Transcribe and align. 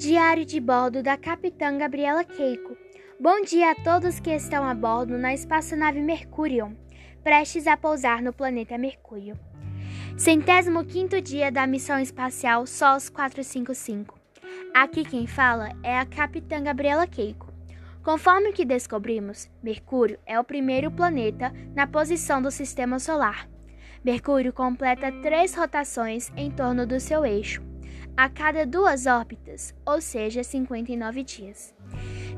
Diário 0.00 0.46
de 0.46 0.58
bordo 0.58 1.02
da 1.02 1.14
Capitã 1.18 1.76
Gabriela 1.76 2.24
Keiko. 2.24 2.74
Bom 3.20 3.42
dia 3.42 3.72
a 3.72 3.74
todos 3.74 4.18
que 4.18 4.30
estão 4.30 4.64
a 4.64 4.74
bordo 4.74 5.18
na 5.18 5.34
espaçonave 5.34 6.00
Mercurion, 6.00 6.72
prestes 7.22 7.66
a 7.66 7.76
pousar 7.76 8.22
no 8.22 8.32
planeta 8.32 8.78
Mercúrio. 8.78 9.38
Centésimo 10.16 10.86
quinto 10.86 11.20
dia 11.20 11.52
da 11.52 11.66
missão 11.66 11.98
espacial 11.98 12.66
SOS 12.66 13.10
455. 13.10 14.18
Aqui 14.72 15.04
quem 15.04 15.26
fala 15.26 15.68
é 15.82 15.98
a 15.98 16.06
Capitã 16.06 16.62
Gabriela 16.62 17.06
Keiko. 17.06 17.52
Conforme 18.02 18.48
o 18.48 18.52
que 18.54 18.64
descobrimos, 18.64 19.50
Mercúrio 19.62 20.18
é 20.24 20.40
o 20.40 20.44
primeiro 20.44 20.90
planeta 20.90 21.52
na 21.74 21.86
posição 21.86 22.40
do 22.40 22.50
sistema 22.50 22.98
solar. 22.98 23.46
Mercúrio 24.02 24.50
completa 24.50 25.12
três 25.20 25.54
rotações 25.54 26.32
em 26.34 26.50
torno 26.50 26.86
do 26.86 26.98
seu 26.98 27.22
eixo 27.26 27.68
a 28.16 28.28
cada 28.28 28.66
duas 28.66 29.06
órbitas, 29.06 29.74
ou 29.86 30.00
seja, 30.00 30.42
59 30.42 31.22
dias. 31.22 31.74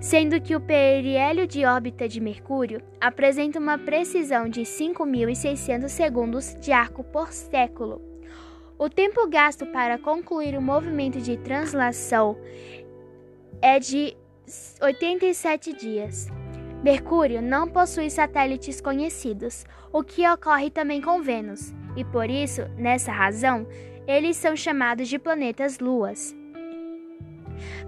Sendo 0.00 0.40
que 0.40 0.56
o 0.56 0.60
periélio 0.60 1.46
de 1.46 1.64
órbita 1.64 2.08
de 2.08 2.20
Mercúrio 2.20 2.82
apresenta 3.00 3.58
uma 3.58 3.78
precisão 3.78 4.48
de 4.48 4.62
5.600 4.62 5.88
segundos 5.88 6.56
de 6.60 6.72
arco 6.72 7.04
por 7.04 7.32
século. 7.32 8.00
O 8.78 8.90
tempo 8.90 9.28
gasto 9.28 9.64
para 9.66 9.98
concluir 9.98 10.56
o 10.56 10.62
movimento 10.62 11.20
de 11.20 11.36
translação 11.36 12.36
é 13.60 13.78
de 13.78 14.16
87 14.80 15.72
dias. 15.72 16.26
Mercúrio 16.82 17.40
não 17.40 17.68
possui 17.68 18.10
satélites 18.10 18.80
conhecidos, 18.80 19.64
o 19.92 20.02
que 20.02 20.28
ocorre 20.28 20.68
também 20.68 21.00
com 21.00 21.22
Vênus, 21.22 21.72
e 21.96 22.04
por 22.04 22.28
isso, 22.28 22.62
nessa 22.76 23.12
razão, 23.12 23.66
eles 24.04 24.36
são 24.36 24.56
chamados 24.56 25.08
de 25.08 25.16
planetas 25.16 25.78
luas. 25.78 26.34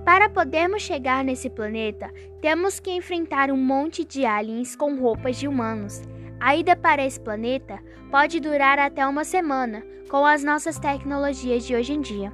Para 0.05 0.29
podermos 0.29 0.83
chegar 0.83 1.25
nesse 1.25 1.51
planeta, 1.51 2.09
temos 2.41 2.79
que 2.79 2.93
enfrentar 2.93 3.51
um 3.51 3.57
monte 3.57 4.05
de 4.05 4.25
aliens 4.25 4.77
com 4.77 4.95
roupas 4.97 5.39
de 5.39 5.49
humanos. 5.49 6.01
A 6.39 6.55
ida 6.55 6.77
para 6.77 7.05
esse 7.05 7.19
planeta 7.19 7.83
pode 8.13 8.39
durar 8.39 8.79
até 8.79 9.05
uma 9.05 9.25
semana, 9.25 9.83
com 10.09 10.25
as 10.25 10.45
nossas 10.45 10.79
tecnologias 10.79 11.67
de 11.67 11.75
hoje 11.75 11.95
em 11.95 12.01
dia. 12.01 12.33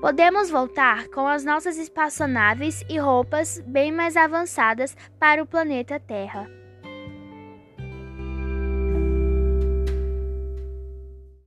Podemos 0.00 0.48
voltar 0.48 1.08
com 1.08 1.28
as 1.28 1.44
nossas 1.44 1.76
espaçonaves 1.76 2.82
e 2.88 2.96
roupas 2.98 3.62
bem 3.66 3.92
mais 3.92 4.16
avançadas 4.16 4.96
para 5.18 5.42
o 5.42 5.46
planeta 5.46 6.00
Terra. 6.00 6.50